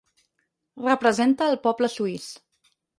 [0.87, 2.29] Representa al poble suís.